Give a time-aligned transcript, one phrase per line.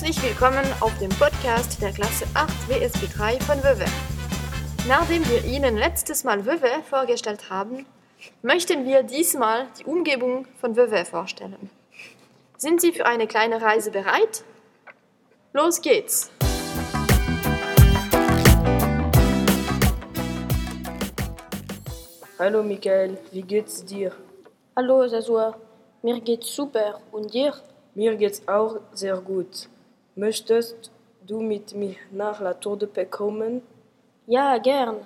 [0.00, 3.84] Herzlich willkommen auf dem Podcast der Klasse 8 WSB 3 von WWE.
[4.88, 7.84] Nachdem wir Ihnen letztes Mal WWE vorgestellt haben,
[8.40, 11.68] möchten wir diesmal die Umgebung von WWE vorstellen.
[12.56, 14.42] Sind Sie für eine kleine Reise bereit?
[15.52, 16.30] Los geht's!
[22.38, 24.12] Hallo Michael, wie geht's dir?
[24.74, 25.58] Hallo Sasua,
[26.00, 27.52] mir geht's super und dir?
[27.94, 29.68] Mir geht's auch sehr gut.
[30.24, 30.90] Möchtest
[31.26, 33.62] du mit mir nach La Tour de Paix kommen?
[34.26, 34.96] Ja, gern.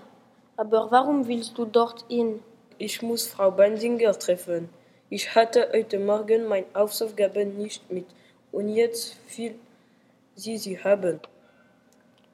[0.56, 2.42] Aber warum willst du dort hin?
[2.78, 4.68] Ich muss Frau Bensinger treffen.
[5.10, 8.06] Ich hatte heute Morgen meine Hausaufgaben nicht mit
[8.50, 9.54] und jetzt will
[10.34, 11.20] sie sie haben.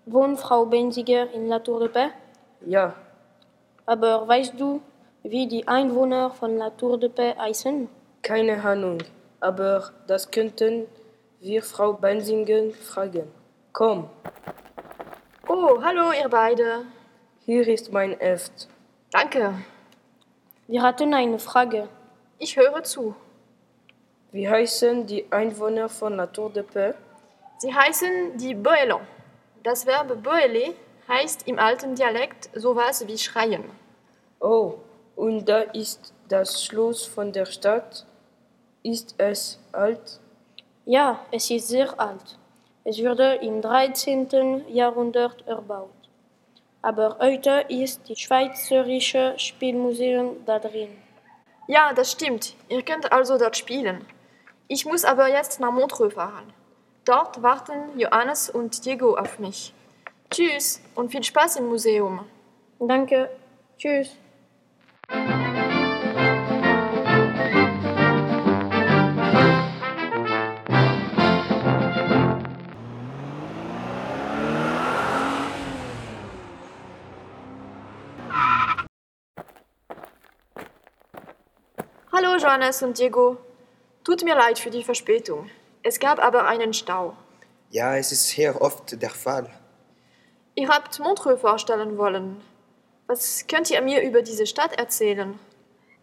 [0.07, 2.15] Wohnt Frau Benziger in La Tour de Paix?
[2.65, 2.95] Ja,
[3.85, 4.81] Aber weißt du,
[5.23, 7.89] wie die Einwohner von La Tour de Paix heißen?
[8.23, 9.03] keine Ahnung,
[9.41, 10.87] aber das könnten
[11.41, 13.31] wir Frau Bensinger fragen.
[13.73, 14.09] Komm,
[15.49, 16.85] Oh, hallo ihr beide.
[17.45, 18.69] hier ist mein Heft.
[19.11, 19.55] Danke.
[20.69, 21.89] Wir hatten eine Frage.
[22.39, 23.17] Ich höre zu.
[24.31, 26.97] Wie heißen die Einwohner von La Tour de Paix?
[27.59, 29.03] Sie heißen die Boelans.
[29.65, 30.73] Das Verb boeler
[31.09, 33.65] heißt im alten Dialekt sowas wie schreien.
[34.41, 34.75] Oh,
[35.17, 38.07] und da ist das Schloss von der Stadt.
[38.83, 40.21] Ist es alt?
[40.85, 42.39] Ja, es ist sehr alt.
[42.85, 44.65] Es wurde im 13.
[44.69, 45.91] Jahrhundert erbaut.
[46.83, 50.97] Aber heute ist das Schweizerische Spielmuseum da drin.
[51.69, 52.55] Ja, das stimmt.
[52.69, 54.05] Ihr könnt also dort spielen.
[54.67, 56.53] Ich muss aber jetzt nach Montreux fahren.
[57.05, 59.75] Dort warten Johannes und Diego auf mich.
[60.31, 62.25] Tschüss und viel Spaß im Museum.
[62.79, 63.31] Danke.
[63.79, 64.17] Tschüss.
[82.23, 83.39] Hallo Johannes und Diego.
[84.05, 85.49] Tut mir leid für die Verspätung.
[85.83, 87.17] Es gab aber einen Stau.
[87.71, 89.49] Ja, es ist hier oft der Fall.
[90.55, 92.43] Ihr habt Montreux vorstellen wollen.
[93.07, 95.39] Was könnt ihr mir über diese Stadt erzählen?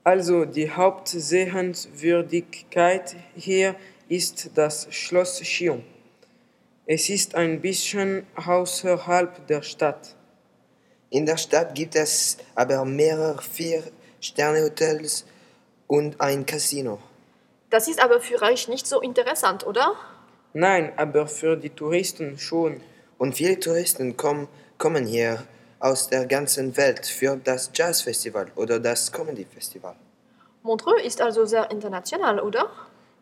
[0.03, 3.75] Also die Hauptsehenswürdigkeit hier
[4.09, 5.83] ist das Schloss Chillon.
[6.87, 10.15] Es ist ein bisschen außerhalb der Stadt.
[11.11, 15.27] In der Stadt gibt es aber mehrere Vier-Sterne-Hotels
[15.87, 16.99] und ein Casino.
[17.69, 19.95] Das ist aber für euch nicht so interessant, oder?
[20.53, 22.81] Nein, aber für die Touristen schon.
[23.17, 24.47] Und viele Touristen kommen,
[24.77, 25.43] kommen hier
[25.79, 29.95] aus der ganzen Welt für das Jazzfestival oder das Comedy-Festival.
[30.63, 32.69] Montreux ist also sehr international, oder?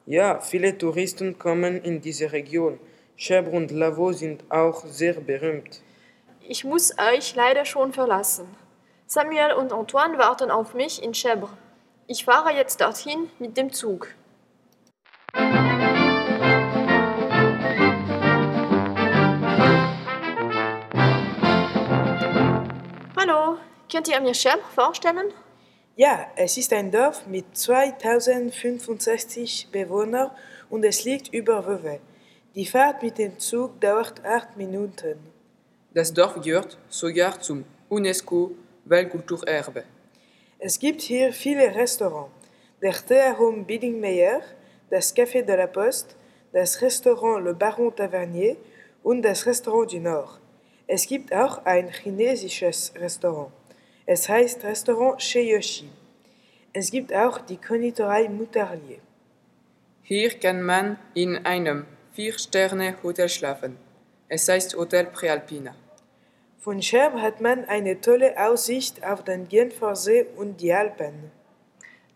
[0.05, 2.79] Ja, viele Touristen kommen in diese Region.
[3.17, 5.81] Chèvre und Lavaux sind auch sehr berühmt.
[6.47, 8.47] Ich muss euch leider schon verlassen.
[9.07, 11.49] Samuel und Antoine warten auf mich in Chèvre.
[12.07, 14.09] Ich fahre jetzt dorthin mit dem Zug.
[23.17, 23.57] Hallo,
[23.91, 25.33] könnt ihr mir Chèvre vorstellen?
[25.95, 30.29] Ja, es ist ein Dorf mit 2065 Bewohnern
[30.69, 32.01] und es liegt über Vevey.
[32.53, 35.17] Die Fahrt mit dem Zug dauert acht Minuten.
[35.91, 39.85] Das Dorf gehört sogar zum UNESCO-Weltkulturerbe.
[40.59, 42.31] Es gibt hier viele Restaurants.
[42.81, 44.41] Der Théâtre Biddingmeyer,
[44.89, 46.15] das Café de la Poste,
[46.53, 48.55] das Restaurant Le Baron Tavernier
[49.03, 50.39] und das Restaurant du Nord.
[50.87, 53.51] Es gibt auch ein chinesisches Restaurant.
[54.05, 55.89] Es heißt Restaurant Chez Yoshi.
[56.71, 58.99] Es gibt auch die Konditorei Moutarlier.
[60.03, 63.77] Hier kann man in einem Vier-Sterne-Hotel schlafen.
[64.29, 65.75] Es heißt Hotel Prealpina.
[66.65, 71.29] Von Scherm hat man eine tolle Aussicht auf den Genfersee und die Alpen.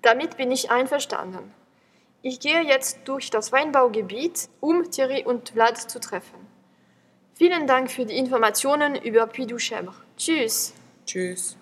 [0.02, 1.54] Damit bin ich einverstanden.
[2.24, 6.48] Ich gehe jetzt durch das Weinbaugebiet, um Thierry und Vlad zu treffen.
[7.36, 9.94] Vielen Dank für die Informationen über Puy du Chèvre.
[10.18, 10.74] Tschüss.
[11.06, 11.56] Tschüss.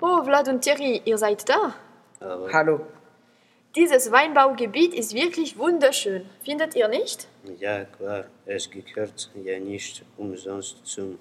[0.00, 1.72] Oh, Vlad und Thierry, ihr seid da.
[2.52, 2.80] Hallo.
[3.76, 6.26] Dieses Weinbaugebiet ist wirklich wunderschön.
[6.44, 7.26] Findet ihr nicht?
[7.58, 11.18] Ja, klar, es gehört ja nicht umsonst zum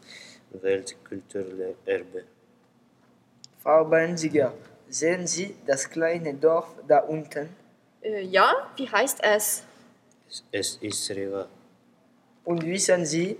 [0.51, 2.25] Weltkulturerbe.
[3.63, 4.53] Frau Benziger,
[4.87, 7.49] sehen Sie das kleine Dorf da unten?
[8.03, 9.63] Äh, ja, wie heißt es?
[10.51, 11.47] Es ist Riva.
[12.43, 13.35] Und wissen Sie,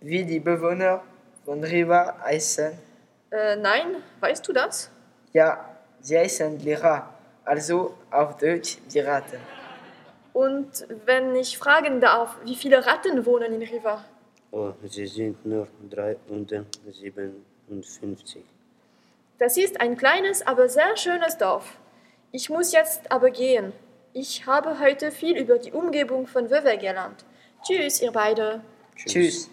[0.00, 1.02] wie die Bewohner
[1.44, 2.72] von Riva heißen?
[3.30, 4.90] Äh, nein, weißt du das?
[5.34, 5.68] Ja,
[6.00, 7.13] Sie heißen Lira,
[7.44, 9.38] also auf Deutsch die Ratten.
[10.32, 14.04] Und wenn ich fragen darf, wie viele Ratten wohnen in Riva?
[14.50, 18.42] Oh, sie sind nur 357.
[19.38, 21.78] Das ist ein kleines, aber sehr schönes Dorf.
[22.32, 23.72] Ich muss jetzt aber gehen.
[24.12, 27.24] Ich habe heute viel über die Umgebung von Vevey gelernt.
[27.64, 28.60] Tschüss, ihr beide.
[28.96, 29.12] Tschüss.
[29.12, 29.50] Tschüss.